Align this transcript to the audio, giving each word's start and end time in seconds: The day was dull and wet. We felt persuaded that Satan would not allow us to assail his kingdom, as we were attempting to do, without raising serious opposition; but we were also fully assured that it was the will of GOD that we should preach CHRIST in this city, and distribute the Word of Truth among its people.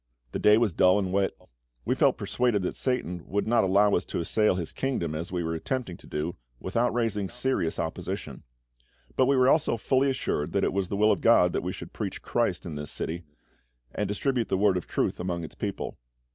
The 0.31 0.39
day 0.39 0.57
was 0.57 0.73
dull 0.73 0.97
and 0.97 1.13
wet. 1.13 1.31
We 1.85 1.93
felt 1.93 2.17
persuaded 2.17 2.63
that 2.63 2.75
Satan 2.75 3.23
would 3.27 3.45
not 3.45 3.63
allow 3.63 3.93
us 3.93 4.03
to 4.05 4.19
assail 4.19 4.55
his 4.55 4.73
kingdom, 4.73 5.13
as 5.13 5.31
we 5.31 5.43
were 5.43 5.53
attempting 5.53 5.95
to 5.97 6.07
do, 6.07 6.35
without 6.59 6.91
raising 6.91 7.29
serious 7.29 7.77
opposition; 7.77 8.41
but 9.15 9.27
we 9.27 9.35
were 9.37 9.47
also 9.47 9.77
fully 9.77 10.09
assured 10.09 10.53
that 10.53 10.63
it 10.63 10.73
was 10.73 10.87
the 10.87 10.97
will 10.97 11.11
of 11.11 11.21
GOD 11.21 11.53
that 11.53 11.61
we 11.61 11.71
should 11.71 11.93
preach 11.93 12.23
CHRIST 12.23 12.65
in 12.65 12.73
this 12.73 12.89
city, 12.89 13.25
and 13.93 14.07
distribute 14.07 14.49
the 14.49 14.57
Word 14.57 14.75
of 14.75 14.87
Truth 14.87 15.19
among 15.19 15.43
its 15.43 15.53
people. 15.53 15.99